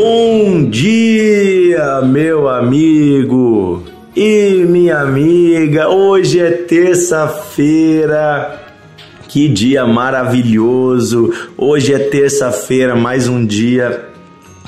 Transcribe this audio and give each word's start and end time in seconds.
Bom 0.00 0.70
dia, 0.70 2.00
meu 2.02 2.48
amigo 2.48 3.82
e 4.14 4.64
minha 4.64 5.00
amiga. 5.00 5.88
Hoje 5.88 6.38
é 6.38 6.52
terça-feira. 6.52 8.62
Que 9.26 9.48
dia 9.48 9.84
maravilhoso! 9.84 11.34
Hoje 11.56 11.92
é 11.92 11.98
terça-feira, 11.98 12.94
mais 12.94 13.26
um 13.26 13.44
dia 13.44 14.08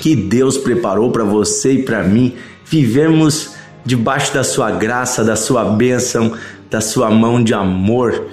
que 0.01 0.17
Deus 0.17 0.59
preparou 0.59 1.13
para 1.13 1.23
você 1.23 1.75
e 1.75 1.85
para 1.85 2.03
mim. 2.03 2.35
Vivemos 2.65 3.55
debaixo 3.87 4.35
da 4.35 4.43
sua 4.43 4.73
graça, 4.73 5.23
da 5.23 5.37
sua 5.37 5.63
bênção, 5.63 6.33
da 6.69 6.81
sua 6.81 7.09
mão 7.09 7.41
de 7.41 7.55
amor. 7.55 8.27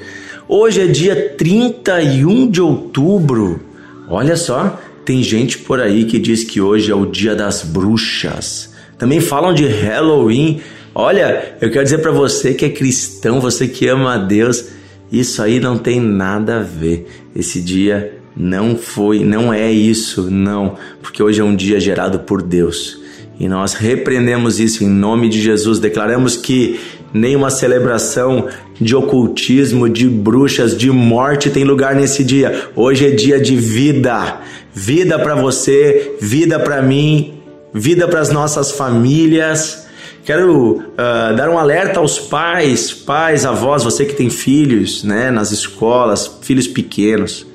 Hoje 0.48 0.82
é 0.82 0.88
dia 0.88 1.36
31 1.38 2.50
de 2.50 2.60
outubro. 2.60 3.62
Olha 4.10 4.36
só, 4.36 4.80
tem 5.08 5.24
gente 5.24 5.60
por 5.60 5.80
aí 5.80 6.04
que 6.04 6.20
diz 6.20 6.44
que 6.44 6.60
hoje 6.60 6.92
é 6.92 6.96
o 6.96 7.06
dia 7.06 7.34
das 7.34 7.64
bruxas. 7.64 8.74
Também 8.98 9.22
falam 9.22 9.54
de 9.54 9.66
Halloween. 9.66 10.60
Olha, 10.94 11.56
eu 11.62 11.72
quero 11.72 11.86
dizer 11.86 12.00
para 12.00 12.12
você 12.12 12.54
que 12.54 12.66
é 12.66 12.70
cristão, 12.70 13.40
você 13.40 13.70
que 13.70 13.88
ama 13.88 14.16
a 14.16 14.18
Deus, 14.18 14.66
isso 15.10 15.42
aí 15.42 15.62
não 15.62 15.78
tem 15.78 16.02
nada 16.02 16.58
a 16.58 16.62
ver. 16.62 17.08
Esse 17.34 17.62
dia 17.62 18.18
não 18.36 18.76
foi, 18.76 19.24
não 19.24 19.54
é 19.54 19.72
isso, 19.72 20.30
não, 20.30 20.76
porque 21.02 21.24
hoje 21.24 21.40
é 21.40 21.44
um 21.44 21.56
dia 21.56 21.80
gerado 21.80 22.20
por 22.20 22.42
Deus. 22.42 23.00
E 23.40 23.48
nós 23.48 23.76
repreendemos 23.76 24.60
isso 24.60 24.84
em 24.84 24.90
nome 24.90 25.30
de 25.30 25.40
Jesus, 25.40 25.80
declaramos 25.80 26.36
que 26.36 26.82
nenhuma 27.14 27.50
celebração 27.50 28.48
de 28.80 28.94
ocultismo, 28.94 29.88
de 29.88 30.10
bruxas, 30.10 30.76
de 30.76 30.92
morte 30.92 31.50
tem 31.50 31.64
lugar 31.64 31.96
nesse 31.96 32.26
dia. 32.26 32.70
Hoje 32.76 33.06
é 33.06 33.12
dia 33.12 33.40
de 33.40 33.56
vida. 33.56 34.42
Vida 34.80 35.18
para 35.18 35.34
você, 35.34 36.16
vida 36.22 36.60
para 36.60 36.84
mim, 36.84 37.42
vida 37.74 38.08
para 38.08 38.20
as 38.20 38.30
nossas 38.30 38.72
famílias. 38.72 39.88
Quero 40.24 40.74
uh, 40.76 41.36
dar 41.36 41.50
um 41.50 41.58
alerta 41.58 42.00
aos 42.00 42.20
pais, 42.20 42.94
pais, 42.94 43.44
avós, 43.44 43.84
você 43.84 44.06
que 44.06 44.14
tem 44.14 44.30
filhos, 44.30 45.04
né, 45.04 45.32
nas 45.32 45.52
escolas, 45.52 46.30
filhos 46.44 46.68
pequenos. 46.68 47.48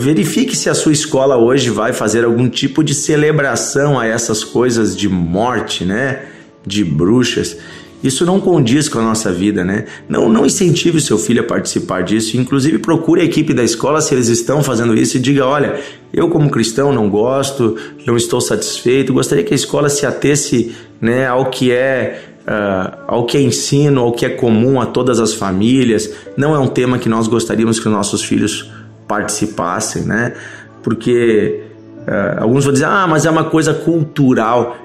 Verifique 0.00 0.56
se 0.56 0.68
a 0.68 0.74
sua 0.74 0.90
escola 0.90 1.36
hoje 1.36 1.70
vai 1.70 1.92
fazer 1.92 2.24
algum 2.24 2.48
tipo 2.48 2.82
de 2.82 2.92
celebração 2.92 3.96
a 3.96 4.04
essas 4.04 4.42
coisas 4.42 4.96
de 4.96 5.08
morte, 5.08 5.84
né? 5.84 6.24
De 6.66 6.82
bruxas. 6.82 7.56
Isso 8.02 8.26
não 8.26 8.40
condiz 8.40 8.88
com 8.88 8.98
a 8.98 9.02
nossa 9.02 9.32
vida, 9.32 9.64
né? 9.64 9.84
Não, 10.08 10.28
não 10.28 10.44
incentive 10.44 10.98
o 10.98 11.00
seu 11.00 11.16
filho 11.16 11.42
a 11.42 11.46
participar 11.46 12.02
disso. 12.02 12.36
Inclusive, 12.36 12.78
procure 12.78 13.20
a 13.20 13.24
equipe 13.24 13.54
da 13.54 13.62
escola 13.62 14.00
se 14.00 14.14
eles 14.14 14.28
estão 14.28 14.62
fazendo 14.62 14.94
isso 14.94 15.16
e 15.16 15.20
diga: 15.20 15.46
olha, 15.46 15.80
eu, 16.12 16.28
como 16.28 16.50
cristão, 16.50 16.92
não 16.92 17.08
gosto, 17.08 17.76
não 18.04 18.16
estou 18.16 18.40
satisfeito. 18.40 19.12
Gostaria 19.12 19.44
que 19.44 19.54
a 19.54 19.56
escola 19.56 19.88
se 19.88 20.04
atesse 20.04 20.74
né, 21.00 21.26
ao 21.26 21.46
que 21.46 21.70
é 21.70 22.28
Uh, 22.42 22.98
ao 23.06 23.24
que 23.24 23.38
é 23.38 23.40
ensino, 23.40 24.00
ao 24.00 24.10
que 24.10 24.26
é 24.26 24.28
comum 24.28 24.80
a 24.80 24.86
todas 24.86 25.20
as 25.20 25.32
famílias. 25.32 26.12
Não 26.36 26.56
é 26.56 26.58
um 26.58 26.66
tema 26.66 26.98
que 26.98 27.08
nós 27.08 27.28
gostaríamos 27.28 27.78
que 27.78 27.86
os 27.86 27.94
nossos 27.94 28.24
filhos 28.24 28.68
participassem, 29.06 30.02
né? 30.02 30.34
Porque 30.82 31.62
uh, 31.98 32.42
alguns 32.42 32.64
vão 32.64 32.72
dizer, 32.72 32.86
ah, 32.86 33.06
mas 33.06 33.26
é 33.26 33.30
uma 33.30 33.44
coisa 33.44 33.72
cultural. 33.72 34.76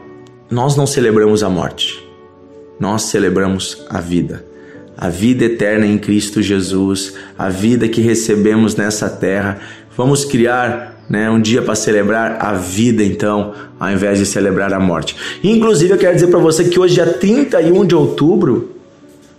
Nós 0.52 0.76
não 0.76 0.86
celebramos 0.86 1.42
a 1.42 1.50
morte, 1.50 2.07
nós 2.80 3.04
celebramos 3.04 3.86
a 3.90 4.00
vida. 4.00 4.46
A 4.98 5.10
vida 5.10 5.46
eterna 5.46 5.86
em 5.86 5.98
Cristo 5.98 6.42
Jesus, 6.42 7.14
a 7.38 7.50
vida 7.50 7.88
que 7.88 8.02
recebemos 8.02 8.76
nessa 8.76 9.10
terra. 9.10 9.60
Vamos 9.96 10.26
criar 10.26 11.04
né, 11.10 11.30
um 11.30 11.40
dia 11.40 11.62
para 11.62 11.76
celebrar 11.76 12.38
a 12.42 12.54
vida, 12.54 13.04
então, 13.04 13.54
ao 13.80 13.92
invés 13.92 14.20
de 14.20 14.26
celebrar 14.26 14.74
a 14.74 14.80
morte. 14.80 15.16
Inclusive, 15.44 15.94
eu 15.94 15.98
quero 15.98 16.16
dizer 16.16 16.28
para 16.28 16.40
você 16.40 16.66
que 16.66 16.80
hoje 16.80 17.00
é 17.00 17.06
31 17.06 17.86
de 17.86 17.96
outubro, 17.96 18.72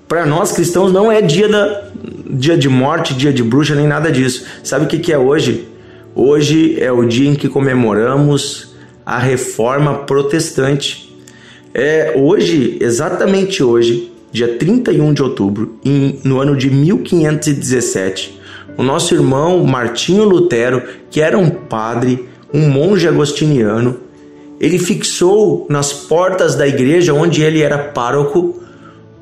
para 0.07 0.25
nós 0.25 0.53
cristãos 0.53 0.93
não 0.93 1.13
é 1.13 1.21
dia, 1.21 1.49
da, 1.49 1.83
dia 2.31 2.57
de 2.57 2.69
morte, 2.69 3.13
dia 3.13 3.33
de 3.33 3.43
bruxa, 3.43 3.75
nem 3.75 3.87
nada 3.87 4.11
disso. 4.11 4.45
Sabe 4.65 4.87
o 4.87 4.89
que, 4.89 4.99
que 4.99 5.13
é 5.13 5.19
hoje? 5.19 5.69
Hoje 6.15 6.81
é 6.81 6.91
o 6.91 7.05
dia 7.05 7.29
em 7.29 7.35
que 7.35 7.49
comemoramos 7.49 8.75
a 9.05 9.19
reforma 9.19 9.99
protestante. 9.99 11.08
É 11.75 12.15
hoje, 12.17 12.79
exatamente 12.81 13.63
hoje, 13.63 14.13
dia 14.33 14.57
31 14.57 15.13
de 15.13 15.23
outubro, 15.23 15.79
em, 15.85 16.19
no 16.25 16.41
ano 16.41 16.57
de 16.57 16.71
1517, 16.71 18.41
o 18.77 18.83
nosso 18.83 19.15
irmão 19.15 19.65
Martinho 19.65 20.25
Lutero, 20.25 20.83
que 21.11 21.21
era 21.21 21.39
um 21.39 21.51
padre, 21.51 22.29
um 22.53 22.69
monge 22.69 23.07
agostiniano, 23.07 23.99
ele 24.61 24.79
fixou 24.79 25.67
nas 25.69 25.93
portas 25.93 26.55
da 26.55 26.67
igreja 26.67 27.15
onde 27.15 27.43
ele 27.43 27.61
era 27.61 27.79
pároco 27.79 28.61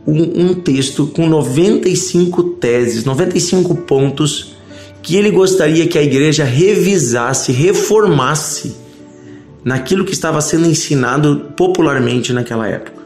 um, 0.06 0.46
um 0.46 0.54
texto 0.54 1.06
com 1.08 1.28
95 1.28 2.42
teses, 2.44 3.04
95 3.04 3.74
pontos 3.74 4.56
que 5.02 5.16
ele 5.16 5.30
gostaria 5.30 5.86
que 5.86 5.98
a 5.98 6.02
igreja 6.02 6.44
revisasse, 6.44 7.52
reformasse 7.52 8.85
naquilo 9.66 10.04
que 10.04 10.12
estava 10.12 10.40
sendo 10.40 10.64
ensinado 10.64 11.52
popularmente 11.56 12.32
naquela 12.32 12.68
época. 12.68 13.02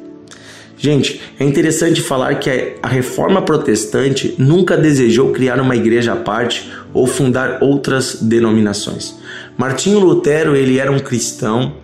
Gente, 0.76 1.18
é 1.38 1.44
interessante 1.44 2.02
falar 2.02 2.34
que 2.34 2.74
a 2.82 2.88
reforma 2.88 3.40
protestante 3.40 4.34
nunca 4.36 4.76
desejou 4.76 5.32
criar 5.32 5.58
uma 5.58 5.74
igreja 5.74 6.12
à 6.12 6.16
parte 6.16 6.70
ou 6.92 7.06
fundar 7.06 7.62
outras 7.62 8.18
denominações. 8.20 9.14
Martinho 9.56 10.00
Lutero, 10.00 10.54
ele 10.54 10.78
era 10.78 10.92
um 10.92 10.98
cristão 10.98 11.76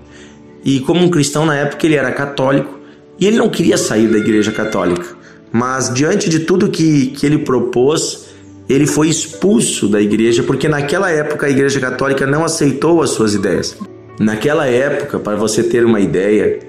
e 0.63 0.81
como 0.81 1.03
um 1.03 1.09
cristão 1.09 1.47
na 1.47 1.57
época 1.57 1.87
ele 1.87 1.95
era 1.95 2.13
católico 2.13 2.79
e 3.19 3.27
ele 3.27 3.39
não 3.39 3.49
queria 3.49 3.79
sair 3.79 4.09
da 4.09 4.19
Igreja 4.19 4.53
Católica, 4.53 5.07
mas 5.51 5.93
diante 5.93 6.29
de 6.29 6.41
tudo 6.41 6.69
que, 6.69 7.09
que 7.09 7.25
ele 7.25 7.39
propôs, 7.39 8.27
ele 8.69 8.87
foi 8.87 9.09
expulso 9.09 9.89
da 9.89 10.03
igreja, 10.03 10.43
porque 10.43 10.69
naquela 10.69 11.11
época 11.11 11.47
a 11.47 11.51
Igreja 11.51 11.81
Católica 11.81 12.27
não 12.27 12.45
aceitou 12.45 13.01
as 13.01 13.11
suas 13.11 13.33
ideias. 13.33 13.75
Naquela 14.19 14.67
época, 14.67 15.19
para 15.19 15.37
você 15.37 15.63
ter 15.63 15.85
uma 15.85 16.01
ideia, 16.01 16.61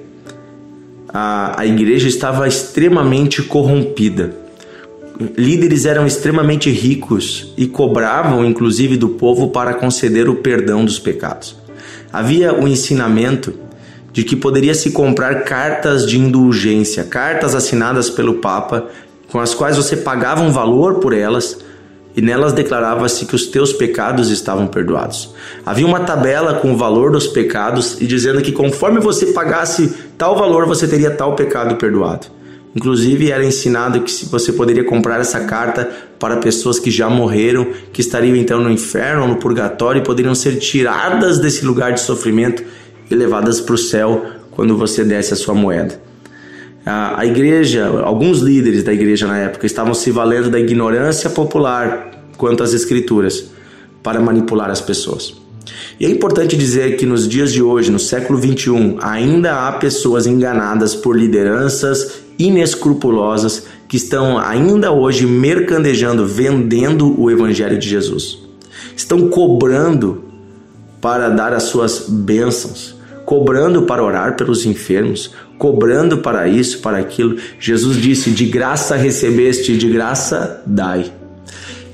a, 1.08 1.62
a 1.62 1.66
igreja 1.66 2.08
estava 2.08 2.48
extremamente 2.48 3.42
corrompida. 3.42 4.36
Líderes 5.36 5.86
eram 5.86 6.06
extremamente 6.06 6.70
ricos 6.70 7.54
e 7.58 7.66
cobravam, 7.66 8.46
inclusive, 8.46 8.98
do 8.98 9.10
povo 9.10 9.50
para 9.50 9.74
conceder 9.74 10.30
o 10.30 10.36
perdão 10.36 10.84
dos 10.84 11.00
pecados. 11.00 11.56
Havia 12.12 12.54
o 12.54 12.68
ensinamento 12.68 13.54
de 14.12 14.24
que 14.24 14.36
poderia 14.36 14.76
se 14.76 14.92
comprar 14.92 15.44
cartas 15.44 16.06
de 16.06 16.20
indulgência, 16.20 17.04
cartas 17.04 17.56
assinadas 17.56 18.10
pelo 18.10 18.36
Papa, 18.36 18.88
com 19.32 19.40
as 19.40 19.54
quais 19.54 19.78
você 19.78 19.96
pagava 19.96 20.42
um 20.42 20.52
valor 20.52 20.96
por 20.96 21.14
elas 21.14 21.60
e 22.18 22.22
nelas 22.22 22.52
declarava-se 22.52 23.28
que 23.28 23.36
os 23.36 23.46
teus 23.46 23.72
pecados 23.72 24.32
estavam 24.32 24.66
perdoados. 24.66 25.30
Havia 25.64 25.86
uma 25.86 26.00
tabela 26.00 26.56
com 26.56 26.74
o 26.74 26.78
valor 26.78 27.12
dos 27.12 27.28
pecados 27.28 28.02
e 28.02 28.08
dizendo 28.08 28.42
que 28.42 28.52
conforme 28.52 29.00
você 29.00 29.28
pagasse 29.28 29.94
tal 30.18 30.36
valor, 30.36 30.66
você 30.66 30.88
teria 30.88 31.12
tal 31.12 31.36
pecado 31.36 31.76
perdoado. 31.76 32.26
Inclusive 32.76 33.32
era 33.32 33.46
ensinado 33.46 34.02
que 34.02 34.26
você 34.26 34.52
poderia 34.52 34.84
comprar 34.84 35.20
essa 35.20 35.42
carta 35.42 35.88
para 36.20 36.38
pessoas 36.38 36.80
que 36.80 36.90
já 36.90 37.08
morreram, 37.08 37.68
que 37.94 38.02
estariam 38.02 38.36
então 38.36 38.60
no 38.60 38.72
inferno 38.72 39.22
ou 39.22 39.28
no 39.28 39.36
purgatório 39.36 40.02
e 40.02 40.04
poderiam 40.04 40.34
ser 40.34 40.58
tiradas 40.58 41.38
desse 41.38 41.64
lugar 41.64 41.94
de 41.94 42.02
sofrimento 42.02 42.64
e 43.10 43.16
levadas 43.16 43.62
para 43.62 43.76
o 43.76 43.78
céu 43.78 44.26
quando 44.52 44.76
você 44.76 45.04
desse 45.04 45.34
a 45.34 45.36
sua 45.36 45.54
moeda. 45.54 46.07
A, 46.88 47.20
a 47.20 47.26
igreja, 47.26 47.86
alguns 48.04 48.40
líderes 48.40 48.82
da 48.82 48.94
igreja 48.94 49.28
na 49.28 49.38
época 49.38 49.66
estavam 49.66 49.94
se 49.94 50.10
valendo 50.10 50.50
da 50.50 50.58
ignorância 50.58 51.30
popular 51.30 52.12
quanto 52.38 52.64
às 52.64 52.72
escrituras 52.72 53.50
para 54.02 54.22
manipular 54.22 54.70
as 54.70 54.80
pessoas. 54.80 55.36
E 56.00 56.06
é 56.06 56.10
importante 56.10 56.56
dizer 56.56 56.96
que 56.96 57.06
nos 57.06 57.28
dias 57.28 57.52
de 57.52 57.62
hoje, 57.62 57.92
no 57.92 58.00
século 58.00 58.40
21, 58.40 59.00
ainda 59.02 59.68
há 59.68 59.72
pessoas 59.74 60.26
enganadas 60.26 60.96
por 60.96 61.18
lideranças 61.18 62.22
inescrupulosas 62.40 63.64
que 63.88 63.98
estão 63.98 64.38
ainda 64.38 64.92
hoje 64.92 65.26
mercandejando, 65.26 66.26
vendendo 66.26 67.20
o 67.20 67.30
evangelho 67.30 67.78
de 67.78 67.90
Jesus. 67.90 68.40
Estão 68.96 69.28
cobrando 69.28 70.24
para 71.02 71.30
dar 71.30 71.52
as 71.52 71.64
suas 71.64 72.06
bênçãos 72.08 72.97
cobrando 73.28 73.82
para 73.82 74.02
orar 74.02 74.38
pelos 74.38 74.66
enfermos, 74.66 75.32
cobrando 75.58 76.20
para 76.20 76.48
isso, 76.48 76.80
para 76.80 76.98
aquilo. 76.98 77.36
Jesus 77.60 77.98
disse: 77.98 78.32
De 78.32 78.46
graça 78.46 78.96
recebeste, 78.96 79.78
de 79.78 79.90
graça 79.90 80.64
dai. 80.66 81.12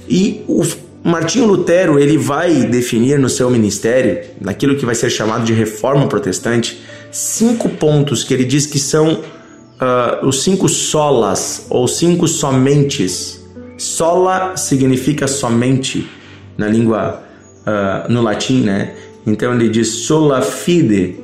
E 0.08 0.44
o 0.48 0.64
Martinho 1.04 1.48
Lutero 1.48 1.98
ele 1.98 2.20
vai 2.20 2.66
definir 2.66 3.18
no 3.18 3.30
seu 3.30 3.50
ministério, 3.50 4.24
naquilo 4.40 4.76
que 4.76 4.86
vai 4.86 4.94
ser 4.94 5.10
chamado 5.10 5.44
de 5.44 5.54
reforma 5.54 6.08
protestante, 6.08 6.80
cinco 7.12 7.68
pontos 7.68 8.24
que 8.24 8.32
ele 8.32 8.46
diz 8.46 8.68
que 8.68 8.78
são 8.78 9.14
uh, 9.14 10.28
os 10.28 10.44
cinco 10.44 10.70
solas 10.70 11.66
ou 11.68 11.88
cinco 11.88 12.28
somentes. 12.28 13.44
Sola 13.76 14.56
significa 14.56 15.28
somente 15.28 16.08
na 16.56 16.68
língua 16.68 17.24
uh, 17.66 18.14
no 18.14 18.22
latim, 18.22 18.62
né? 18.62 18.94
Então 19.26 19.52
ele 19.56 19.68
diz 19.70 19.88
sola 19.88 20.44
fide, 20.44 21.23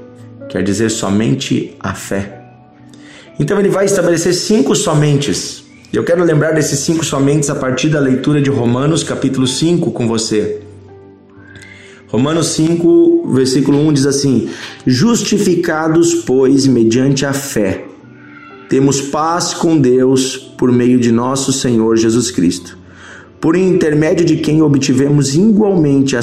quer 0.50 0.64
dizer 0.64 0.90
somente 0.90 1.78
a 1.80 1.94
fé. 1.94 2.42
Então 3.40 3.60
ele 3.60 3.70
vai 3.70 3.86
estabelecer 3.86 4.34
cinco 4.34 4.76
somentes. 4.76 5.64
Eu 5.94 6.04
quero 6.04 6.24
lembrar 6.24 6.52
desses 6.52 6.80
cinco 6.80 7.06
somentes 7.06 7.50
a 7.50 7.56
partir 7.56 7.90
da 7.90 8.00
leitura 8.00 8.42
de 8.42 8.50
Romanos 8.50 9.04
capítulo 9.04 9.48
5 9.48 9.92
com 9.92 10.08
você. 10.08 10.62
Romanos 12.08 12.48
5, 12.48 13.32
versículo 13.32 13.78
1 13.88 13.94
diz 13.94 14.06
assim: 14.08 14.50
Justificados, 14.86 16.16
pois, 16.16 16.66
mediante 16.66 17.26
a 17.26 17.34
fé, 17.34 17.86
temos 18.68 19.00
paz 19.00 19.54
com 19.54 19.78
Deus 19.78 20.36
por 20.58 20.72
meio 20.72 21.00
de 21.00 21.12
nosso 21.12 21.54
Senhor 21.54 21.96
Jesus 21.96 22.32
Cristo, 22.32 22.78
por 23.40 23.56
intermédio 23.56 24.26
de 24.26 24.38
quem 24.38 24.62
obtivemos 24.62 25.36
igualmente 25.36 26.16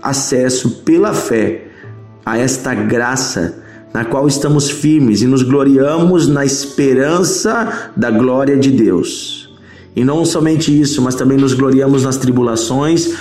acesso 0.00 0.82
pela 0.84 1.12
fé 1.12 1.66
a 2.24 2.38
esta 2.38 2.72
graça 2.74 3.61
na 3.92 4.04
qual 4.04 4.26
estamos 4.26 4.70
firmes 4.70 5.22
e 5.22 5.26
nos 5.26 5.42
gloriamos 5.42 6.26
na 6.26 6.44
esperança 6.44 7.90
da 7.96 8.10
glória 8.10 8.56
de 8.56 8.70
Deus. 8.70 9.50
E 9.94 10.04
não 10.04 10.24
somente 10.24 10.78
isso, 10.78 11.02
mas 11.02 11.14
também 11.14 11.36
nos 11.36 11.52
gloriamos 11.52 12.04
nas 12.04 12.16
tribulações, 12.16 13.14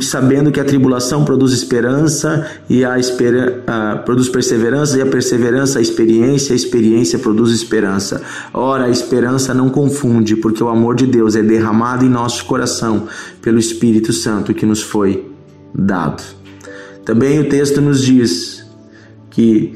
sabendo 0.00 0.50
que 0.50 0.60
a 0.60 0.64
tribulação 0.64 1.24
produz 1.24 1.52
esperança 1.52 2.46
e 2.68 2.84
a, 2.84 2.98
espera, 2.98 3.62
uh, 3.62 4.04
produz 4.04 4.28
perseverança 4.28 4.98
e 4.98 5.02
a 5.02 5.06
perseverança 5.06 5.78
a 5.78 5.82
experiência, 5.82 6.52
a 6.52 6.56
experiência 6.56 7.18
produz 7.18 7.52
esperança. 7.52 8.20
Ora, 8.52 8.84
a 8.86 8.90
esperança 8.90 9.54
não 9.54 9.70
confunde, 9.70 10.36
porque 10.36 10.62
o 10.62 10.68
amor 10.68 10.96
de 10.96 11.06
Deus 11.06 11.36
é 11.36 11.42
derramado 11.42 12.04
em 12.04 12.08
nosso 12.08 12.44
coração 12.44 13.06
pelo 13.40 13.58
Espírito 13.58 14.12
Santo 14.12 14.52
que 14.52 14.66
nos 14.66 14.82
foi 14.82 15.24
dado. 15.74 16.22
Também 17.04 17.38
o 17.38 17.48
texto 17.48 17.80
nos 17.80 18.02
diz 18.02 18.66
que 19.30 19.74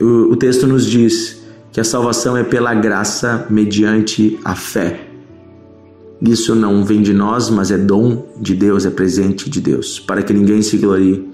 o, 0.00 0.36
texto 0.36 0.66
nos 0.66 0.86
diz 0.86 1.42
que 1.72 1.80
a 1.80 1.84
salvação 1.84 2.36
é 2.36 2.44
pela 2.44 2.74
graça 2.74 3.46
mediante 3.50 4.38
a 4.44 4.54
fé. 4.54 5.08
Isso 6.20 6.54
não 6.54 6.84
vem 6.84 7.02
de 7.02 7.12
nós, 7.12 7.50
mas 7.50 7.70
é 7.70 7.78
dom 7.78 8.26
de 8.40 8.54
Deus, 8.54 8.84
é 8.84 8.90
presente 8.90 9.48
de 9.48 9.60
Deus, 9.60 10.00
para 10.00 10.22
que 10.22 10.32
ninguém 10.32 10.62
se 10.62 10.76
glorie. 10.76 11.28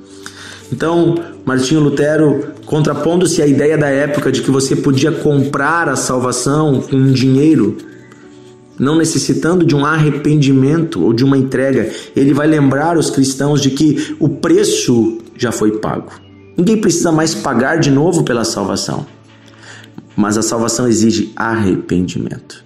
Então, 0.73 1.15
Martinho 1.45 1.81
Lutero, 1.81 2.49
contrapondo-se 2.67 3.41
à 3.41 3.47
ideia 3.47 3.79
da 3.79 3.89
época 3.89 4.33
de 4.33 4.43
que 4.43 4.51
você 4.51 4.75
podia 4.75 5.13
comprar 5.13 5.89
a 5.89 5.97
salvação 5.97 6.81
com 6.81 7.13
dinheiro, 7.13 7.77
não 8.79 8.97
necessitando 8.97 9.65
de 9.65 9.75
um 9.75 9.85
arrependimento 9.85 11.03
ou 11.03 11.13
de 11.13 11.25
uma 11.25 11.39
entrega, 11.39 11.91
ele 12.17 12.35
vai 12.35 12.47
lembrar 12.47 12.99
os 12.99 13.11
cristãos 13.11 13.61
de 13.61 13.71
que 13.71 14.17
o 14.19 14.29
preço 14.29 15.19
já 15.37 15.53
foi 15.53 15.79
pago. 15.79 16.24
Ninguém 16.57 16.81
precisa 16.81 17.11
mais 17.11 17.35
pagar 17.35 17.77
de 17.77 17.91
novo 17.91 18.23
pela 18.23 18.45
salvação. 18.45 19.07
Mas 20.17 20.39
a 20.39 20.43
salvação 20.43 20.87
exige 20.87 21.33
arrependimento 21.35 22.65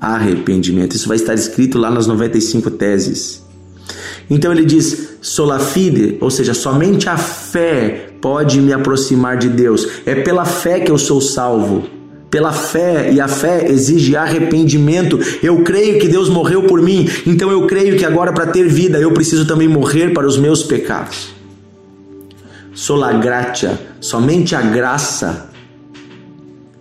arrependimento. 0.00 0.96
Isso 0.96 1.06
vai 1.06 1.16
estar 1.16 1.34
escrito 1.34 1.78
lá 1.78 1.90
nas 1.90 2.06
95 2.06 2.70
teses. 2.70 3.44
Então 4.30 4.52
ele 4.52 4.64
diz: 4.64 5.18
sola 5.20 5.58
fide, 5.58 6.16
ou 6.20 6.30
seja, 6.30 6.54
somente 6.54 7.08
a 7.08 7.18
fé 7.18 8.08
pode 8.20 8.60
me 8.60 8.72
aproximar 8.72 9.36
de 9.36 9.48
Deus. 9.48 9.86
É 10.06 10.14
pela 10.14 10.44
fé 10.44 10.80
que 10.80 10.90
eu 10.90 10.98
sou 10.98 11.20
salvo. 11.20 11.84
Pela 12.30 12.52
fé, 12.52 13.10
e 13.12 13.20
a 13.20 13.26
fé 13.26 13.68
exige 13.68 14.14
arrependimento. 14.14 15.18
Eu 15.42 15.64
creio 15.64 15.98
que 15.98 16.06
Deus 16.06 16.28
morreu 16.28 16.62
por 16.62 16.80
mim, 16.80 17.08
então 17.26 17.50
eu 17.50 17.66
creio 17.66 17.96
que 17.96 18.04
agora, 18.04 18.32
para 18.32 18.46
ter 18.46 18.68
vida, 18.68 18.98
eu 18.98 19.10
preciso 19.10 19.44
também 19.44 19.66
morrer 19.66 20.14
para 20.14 20.28
os 20.28 20.38
meus 20.38 20.62
pecados. 20.62 21.39
Sola 22.72 23.12
gratia, 23.14 23.78
somente 24.00 24.54
a 24.54 24.62
graça 24.62 25.50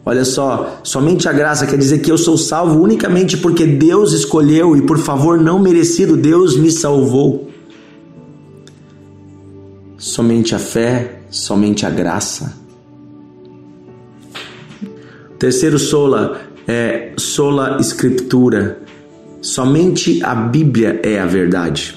Olha 0.09 0.25
só, 0.25 0.79
somente 0.83 1.29
a 1.29 1.31
graça 1.31 1.67
quer 1.67 1.77
dizer 1.77 1.99
que 1.99 2.11
eu 2.11 2.17
sou 2.17 2.35
salvo 2.35 2.81
unicamente 2.81 3.37
porque 3.37 3.63
Deus 3.67 4.11
escolheu 4.11 4.75
e 4.75 4.81
por 4.81 4.97
favor 4.97 5.39
não 5.39 5.59
merecido, 5.59 6.17
Deus 6.17 6.57
me 6.57 6.71
salvou. 6.71 7.47
Somente 9.95 10.55
a 10.55 10.57
fé, 10.57 11.21
somente 11.29 11.85
a 11.85 11.91
graça. 11.91 12.57
Terceiro 15.37 15.77
sola 15.77 16.41
é 16.67 17.11
sola 17.15 17.77
escritura. 17.79 18.81
Somente 19.43 20.23
a 20.23 20.33
Bíblia 20.33 20.99
é 21.03 21.19
a 21.19 21.27
verdade. 21.27 21.95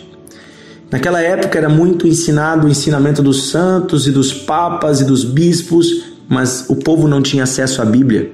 Naquela 0.93 1.23
época 1.23 1.59
era 1.59 1.71
muito 1.71 2.07
ensinado 2.07 2.67
o 2.67 2.71
ensinamento 2.71 3.23
dos 3.23 3.49
santos 3.49 4.07
e 4.07 4.11
dos 4.11 4.31
papas 4.31 5.01
e 5.01 5.07
dos 5.07 5.25
bispos, 5.25 5.87
mas 6.29 6.67
o 6.69 6.77
povo 6.77 7.09
não 7.09 7.23
tinha 7.23 7.45
acesso 7.45 7.81
à 7.81 7.85
Bíblia. 7.87 8.31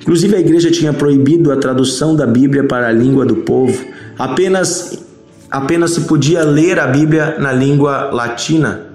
Inclusive, 0.00 0.36
a 0.36 0.38
igreja 0.38 0.70
tinha 0.70 0.92
proibido 0.92 1.50
a 1.50 1.56
tradução 1.56 2.14
da 2.14 2.24
Bíblia 2.24 2.62
para 2.62 2.86
a 2.86 2.92
língua 2.92 3.26
do 3.26 3.38
povo. 3.38 3.84
Apenas, 4.16 5.04
apenas 5.50 5.90
se 5.90 6.02
podia 6.02 6.44
ler 6.44 6.78
a 6.78 6.86
Bíblia 6.86 7.38
na 7.40 7.52
língua 7.52 8.12
latina. 8.12 8.86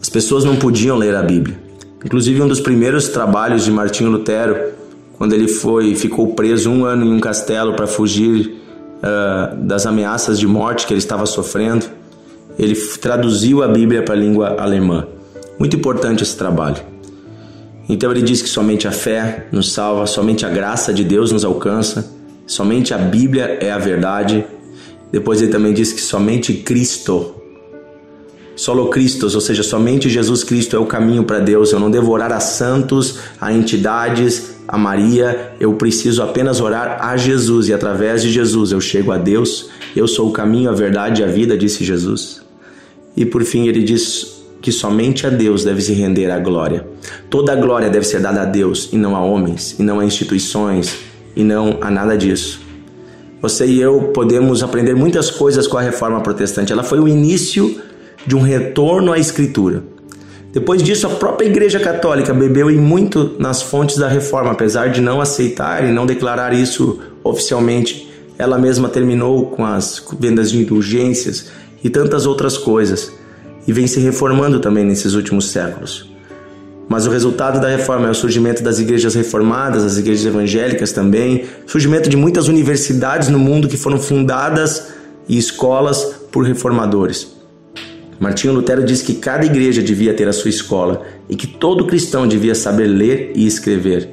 As 0.00 0.08
pessoas 0.08 0.44
não 0.44 0.54
podiam 0.54 0.96
ler 0.96 1.16
a 1.16 1.22
Bíblia. 1.22 1.58
Inclusive, 2.04 2.40
um 2.40 2.46
dos 2.46 2.60
primeiros 2.60 3.08
trabalhos 3.08 3.64
de 3.64 3.72
Martinho 3.72 4.08
Lutero, 4.08 4.56
quando 5.18 5.32
ele 5.32 5.48
foi 5.48 5.96
ficou 5.96 6.28
preso 6.34 6.70
um 6.70 6.84
ano 6.84 7.04
em 7.04 7.12
um 7.12 7.18
castelo 7.18 7.74
para 7.74 7.88
fugir 7.88 8.56
uh, 9.02 9.56
das 9.64 9.84
ameaças 9.84 10.38
de 10.38 10.46
morte 10.46 10.86
que 10.86 10.92
ele 10.92 10.98
estava 10.98 11.26
sofrendo, 11.26 11.86
ele 12.58 12.74
traduziu 12.74 13.62
a 13.62 13.68
Bíblia 13.68 14.02
para 14.02 14.14
a 14.14 14.18
língua 14.18 14.56
alemã. 14.58 15.06
Muito 15.58 15.76
importante 15.76 16.22
esse 16.22 16.36
trabalho. 16.36 16.82
Então 17.88 18.10
ele 18.10 18.22
diz 18.22 18.42
que 18.42 18.48
somente 18.48 18.88
a 18.88 18.92
fé 18.92 19.46
nos 19.52 19.72
salva, 19.72 20.06
somente 20.06 20.44
a 20.44 20.50
graça 20.50 20.92
de 20.92 21.04
Deus 21.04 21.30
nos 21.30 21.44
alcança, 21.44 22.12
somente 22.46 22.92
a 22.92 22.98
Bíblia 22.98 23.58
é 23.60 23.70
a 23.70 23.78
verdade. 23.78 24.44
Depois 25.12 25.40
ele 25.40 25.52
também 25.52 25.72
diz 25.72 25.92
que 25.92 26.00
somente 26.00 26.52
Cristo, 26.52 27.34
solo 28.56 28.88
Christos, 28.88 29.34
ou 29.34 29.40
seja, 29.40 29.62
somente 29.62 30.10
Jesus 30.10 30.42
Cristo 30.42 30.74
é 30.74 30.78
o 30.78 30.86
caminho 30.86 31.24
para 31.24 31.38
Deus. 31.38 31.70
Eu 31.72 31.78
não 31.78 31.90
devo 31.90 32.10
orar 32.10 32.32
a 32.32 32.40
santos, 32.40 33.20
a 33.40 33.52
entidades, 33.52 34.56
a 34.66 34.76
Maria, 34.76 35.52
eu 35.60 35.74
preciso 35.74 36.22
apenas 36.22 36.60
orar 36.60 36.98
a 37.00 37.16
Jesus 37.16 37.68
e 37.68 37.72
através 37.72 38.22
de 38.22 38.32
Jesus 38.32 38.72
eu 38.72 38.80
chego 38.80 39.12
a 39.12 39.16
Deus. 39.16 39.70
Eu 39.94 40.08
sou 40.08 40.28
o 40.28 40.32
caminho, 40.32 40.68
a 40.68 40.74
verdade 40.74 41.22
e 41.22 41.24
a 41.24 41.28
vida, 41.28 41.56
disse 41.56 41.84
Jesus. 41.84 42.45
E 43.16 43.24
por 43.24 43.44
fim 43.44 43.66
ele 43.66 43.82
diz 43.82 44.36
que 44.60 44.72
somente 44.72 45.26
a 45.26 45.30
Deus 45.30 45.64
deve 45.64 45.80
se 45.80 45.92
render 45.92 46.30
a 46.30 46.38
glória. 46.38 46.86
Toda 47.30 47.52
a 47.52 47.56
glória 47.56 47.88
deve 47.88 48.06
ser 48.06 48.20
dada 48.20 48.42
a 48.42 48.44
Deus 48.44 48.90
e 48.92 48.96
não 48.96 49.14
a 49.14 49.20
homens, 49.20 49.76
e 49.78 49.82
não 49.82 50.00
a 50.00 50.04
instituições, 50.04 50.98
e 51.34 51.44
não 51.44 51.78
a 51.80 51.90
nada 51.90 52.16
disso. 52.16 52.60
Você 53.40 53.66
e 53.66 53.80
eu 53.80 54.10
podemos 54.14 54.62
aprender 54.62 54.94
muitas 54.94 55.30
coisas 55.30 55.66
com 55.66 55.76
a 55.76 55.82
reforma 55.82 56.20
protestante. 56.20 56.72
Ela 56.72 56.82
foi 56.82 56.98
o 56.98 57.06
início 57.06 57.80
de 58.26 58.34
um 58.34 58.40
retorno 58.40 59.12
à 59.12 59.18
escritura. 59.18 59.84
Depois 60.52 60.82
disso, 60.82 61.06
a 61.06 61.10
própria 61.10 61.46
Igreja 61.46 61.78
Católica 61.78 62.32
bebeu 62.32 62.70
em 62.70 62.78
muito 62.78 63.36
nas 63.38 63.60
fontes 63.60 63.98
da 63.98 64.08
reforma, 64.08 64.52
apesar 64.52 64.88
de 64.88 65.02
não 65.02 65.20
aceitar 65.20 65.84
e 65.86 65.92
não 65.92 66.06
declarar 66.06 66.54
isso 66.54 66.98
oficialmente. 67.22 68.10
Ela 68.38 68.58
mesma 68.58 68.88
terminou 68.88 69.46
com 69.46 69.64
as 69.64 70.02
vendas 70.18 70.50
de 70.50 70.58
indulgências 70.58 71.50
e 71.82 71.90
tantas 71.90 72.26
outras 72.26 72.56
coisas 72.58 73.12
e 73.66 73.72
vem 73.72 73.86
se 73.86 74.00
reformando 74.00 74.60
também 74.60 74.84
nesses 74.84 75.14
últimos 75.14 75.50
séculos. 75.50 76.10
Mas 76.88 77.06
o 77.06 77.10
resultado 77.10 77.60
da 77.60 77.68
reforma 77.68 78.06
é 78.06 78.10
o 78.10 78.14
surgimento 78.14 78.62
das 78.62 78.78
igrejas 78.78 79.14
reformadas, 79.14 79.82
as 79.82 79.98
igrejas 79.98 80.24
evangélicas 80.24 80.92
também, 80.92 81.44
surgimento 81.66 82.08
de 82.08 82.16
muitas 82.16 82.46
universidades 82.46 83.28
no 83.28 83.38
mundo 83.38 83.68
que 83.68 83.76
foram 83.76 83.98
fundadas 83.98 84.88
e 85.28 85.36
escolas 85.36 86.04
por 86.30 86.44
reformadores. 86.44 87.34
Martinho 88.20 88.54
Lutero 88.54 88.84
diz 88.84 89.02
que 89.02 89.14
cada 89.14 89.44
igreja 89.44 89.82
devia 89.82 90.14
ter 90.14 90.28
a 90.28 90.32
sua 90.32 90.48
escola 90.48 91.02
e 91.28 91.36
que 91.36 91.46
todo 91.46 91.86
cristão 91.86 92.26
devia 92.26 92.54
saber 92.54 92.86
ler 92.86 93.32
e 93.34 93.46
escrever. 93.46 94.08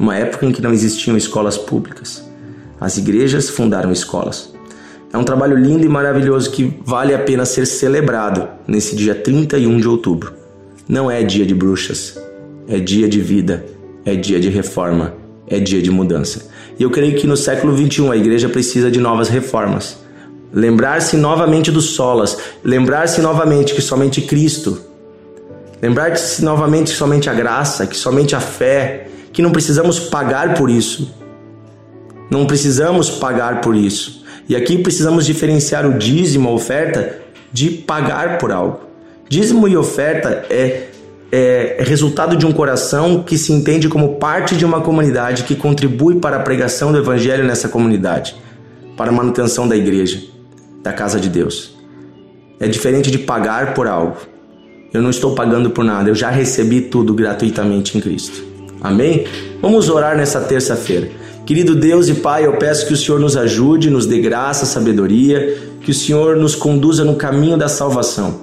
Uma 0.00 0.16
época 0.16 0.46
em 0.46 0.52
que 0.52 0.62
não 0.62 0.72
existiam 0.72 1.16
escolas 1.16 1.56
públicas. 1.56 2.24
As 2.80 2.96
igrejas 2.98 3.48
fundaram 3.48 3.92
escolas. 3.92 4.52
É 5.14 5.16
um 5.16 5.22
trabalho 5.22 5.56
lindo 5.56 5.86
e 5.86 5.88
maravilhoso 5.88 6.50
que 6.50 6.76
vale 6.84 7.14
a 7.14 7.18
pena 7.20 7.44
ser 7.44 7.66
celebrado 7.66 8.48
nesse 8.66 8.96
dia 8.96 9.14
31 9.14 9.78
de 9.78 9.86
outubro. 9.86 10.32
Não 10.88 11.08
é 11.08 11.22
dia 11.22 11.46
de 11.46 11.54
bruxas, 11.54 12.20
é 12.66 12.80
dia 12.80 13.08
de 13.08 13.20
vida, 13.20 13.64
é 14.04 14.16
dia 14.16 14.40
de 14.40 14.48
reforma, 14.48 15.14
é 15.46 15.60
dia 15.60 15.80
de 15.80 15.88
mudança. 15.88 16.50
E 16.76 16.82
eu 16.82 16.90
creio 16.90 17.16
que 17.16 17.28
no 17.28 17.36
século 17.36 17.76
21 17.76 18.10
a 18.10 18.16
igreja 18.16 18.48
precisa 18.48 18.90
de 18.90 18.98
novas 18.98 19.28
reformas. 19.28 19.98
Lembrar-se 20.52 21.16
novamente 21.16 21.70
dos 21.70 21.90
solas, 21.90 22.36
lembrar-se 22.64 23.20
novamente 23.20 23.72
que 23.72 23.82
somente 23.82 24.20
Cristo, 24.20 24.80
lembrar-se 25.80 26.44
novamente 26.44 26.90
que 26.90 26.98
somente 26.98 27.30
a 27.30 27.34
graça, 27.34 27.86
que 27.86 27.96
somente 27.96 28.34
a 28.34 28.40
fé, 28.40 29.06
que 29.32 29.40
não 29.40 29.52
precisamos 29.52 30.00
pagar 30.00 30.54
por 30.54 30.68
isso. 30.68 31.14
Não 32.28 32.44
precisamos 32.46 33.10
pagar 33.10 33.60
por 33.60 33.76
isso. 33.76 34.23
E 34.48 34.54
aqui 34.54 34.78
precisamos 34.78 35.24
diferenciar 35.24 35.86
o 35.86 35.98
dízimo, 35.98 36.48
a 36.48 36.52
oferta, 36.52 37.18
de 37.52 37.70
pagar 37.70 38.38
por 38.38 38.52
algo. 38.52 38.80
Dízimo 39.28 39.66
e 39.66 39.76
oferta 39.76 40.44
é, 40.50 40.88
é, 41.32 41.78
resultado 41.80 42.36
de 42.36 42.44
um 42.44 42.52
coração 42.52 43.22
que 43.22 43.38
se 43.38 43.52
entende 43.52 43.88
como 43.88 44.16
parte 44.16 44.56
de 44.56 44.64
uma 44.64 44.80
comunidade 44.80 45.44
que 45.44 45.54
contribui 45.54 46.16
para 46.16 46.36
a 46.36 46.40
pregação 46.40 46.92
do 46.92 46.98
Evangelho 46.98 47.44
nessa 47.44 47.68
comunidade, 47.68 48.36
para 48.96 49.10
a 49.10 49.12
manutenção 49.12 49.66
da 49.66 49.76
igreja, 49.76 50.22
da 50.82 50.92
casa 50.92 51.18
de 51.18 51.28
Deus. 51.28 51.74
É 52.60 52.68
diferente 52.68 53.10
de 53.10 53.18
pagar 53.18 53.74
por 53.74 53.86
algo. 53.86 54.16
Eu 54.92 55.02
não 55.02 55.10
estou 55.10 55.34
pagando 55.34 55.70
por 55.70 55.84
nada, 55.84 56.08
eu 56.08 56.14
já 56.14 56.30
recebi 56.30 56.82
tudo 56.82 57.14
gratuitamente 57.14 57.98
em 57.98 58.00
Cristo. 58.00 58.44
Amém? 58.80 59.26
Vamos 59.60 59.88
orar 59.88 60.16
nessa 60.16 60.40
terça-feira. 60.40 61.08
Querido 61.46 61.74
Deus 61.74 62.08
e 62.08 62.14
Pai, 62.14 62.46
eu 62.46 62.54
peço 62.54 62.86
que 62.86 62.94
o 62.94 62.96
Senhor 62.96 63.20
nos 63.20 63.36
ajude, 63.36 63.90
nos 63.90 64.06
dê 64.06 64.18
graça, 64.18 64.64
sabedoria, 64.64 65.58
que 65.82 65.90
o 65.90 65.94
Senhor 65.94 66.36
nos 66.36 66.54
conduza 66.54 67.04
no 67.04 67.16
caminho 67.16 67.58
da 67.58 67.68
salvação. 67.68 68.40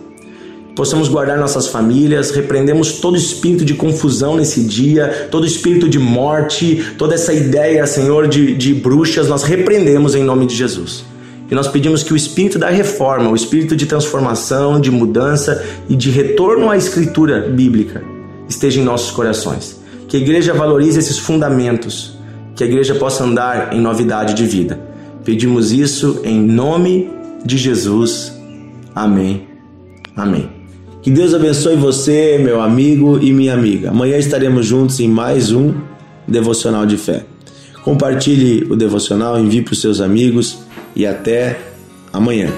Possamos 0.75 1.07
guardar 1.07 1.35
nossas 1.39 1.67
famílias, 1.67 2.29
repreendemos 2.29 2.99
todo 2.99 3.17
espírito 3.17 3.65
de 3.65 3.73
confusão 3.73 4.35
nesse 4.35 4.61
dia, 4.61 5.27
todo 5.31 5.47
espírito 5.47 5.89
de 5.89 5.97
morte, 5.97 6.93
toda 6.95 7.15
essa 7.15 7.33
ideia, 7.33 7.87
Senhor, 7.87 8.27
de, 8.27 8.55
de 8.55 8.71
bruxas, 8.75 9.27
nós 9.27 9.41
repreendemos 9.41 10.13
em 10.13 10.23
nome 10.23 10.45
de 10.45 10.55
Jesus. 10.55 11.03
E 11.49 11.55
nós 11.55 11.67
pedimos 11.67 12.03
que 12.03 12.13
o 12.13 12.15
espírito 12.15 12.59
da 12.59 12.69
reforma, 12.69 13.31
o 13.31 13.35
espírito 13.35 13.75
de 13.75 13.87
transformação, 13.87 14.79
de 14.79 14.91
mudança 14.91 15.65
e 15.89 15.95
de 15.95 16.11
retorno 16.11 16.69
à 16.69 16.77
escritura 16.77 17.49
bíblica 17.49 18.03
esteja 18.47 18.79
em 18.79 18.83
nossos 18.83 19.09
corações. 19.09 19.81
Que 20.07 20.17
a 20.17 20.19
igreja 20.19 20.53
valorize 20.53 20.99
esses 20.99 21.17
fundamentos, 21.17 22.20
que 22.61 22.65
a 22.65 22.67
igreja 22.67 22.93
possa 22.93 23.23
andar 23.23 23.73
em 23.73 23.81
novidade 23.81 24.35
de 24.35 24.45
vida. 24.45 24.79
Pedimos 25.25 25.71
isso 25.71 26.21
em 26.23 26.39
nome 26.39 27.09
de 27.43 27.57
Jesus. 27.57 28.31
Amém. 28.93 29.47
Amém. 30.15 30.47
Que 31.01 31.09
Deus 31.09 31.33
abençoe 31.33 31.75
você, 31.75 32.37
meu 32.39 32.61
amigo 32.61 33.17
e 33.19 33.33
minha 33.33 33.55
amiga. 33.55 33.89
Amanhã 33.89 34.15
estaremos 34.15 34.63
juntos 34.63 34.99
em 34.99 35.07
mais 35.07 35.51
um 35.51 35.73
devocional 36.27 36.85
de 36.85 36.97
fé. 36.97 37.25
Compartilhe 37.83 38.67
o 38.69 38.75
devocional, 38.75 39.39
envie 39.39 39.63
para 39.63 39.73
os 39.73 39.81
seus 39.81 39.99
amigos 39.99 40.59
e 40.95 41.03
até 41.03 41.59
amanhã. 42.13 42.51